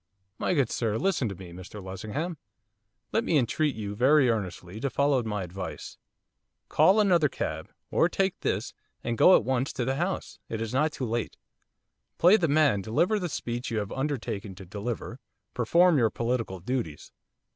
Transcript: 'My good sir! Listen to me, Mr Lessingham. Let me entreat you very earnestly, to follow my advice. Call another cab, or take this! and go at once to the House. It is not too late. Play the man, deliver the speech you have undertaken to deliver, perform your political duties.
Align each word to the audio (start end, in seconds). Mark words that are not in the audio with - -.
'My 0.39 0.55
good 0.55 0.71
sir! 0.71 0.97
Listen 0.97 1.29
to 1.29 1.35
me, 1.35 1.51
Mr 1.51 1.79
Lessingham. 1.79 2.37
Let 3.11 3.23
me 3.23 3.37
entreat 3.37 3.75
you 3.75 3.93
very 3.93 4.31
earnestly, 4.31 4.79
to 4.79 4.89
follow 4.89 5.21
my 5.21 5.43
advice. 5.43 5.99
Call 6.69 6.99
another 6.99 7.29
cab, 7.29 7.69
or 7.91 8.09
take 8.09 8.39
this! 8.39 8.73
and 9.03 9.15
go 9.15 9.35
at 9.35 9.43
once 9.45 9.71
to 9.73 9.85
the 9.85 9.97
House. 9.97 10.39
It 10.49 10.59
is 10.59 10.73
not 10.73 10.91
too 10.91 11.05
late. 11.05 11.37
Play 12.17 12.35
the 12.35 12.47
man, 12.47 12.81
deliver 12.81 13.19
the 13.19 13.29
speech 13.29 13.69
you 13.69 13.77
have 13.77 13.91
undertaken 13.91 14.55
to 14.55 14.65
deliver, 14.65 15.19
perform 15.53 15.99
your 15.99 16.09
political 16.09 16.59
duties. 16.59 17.11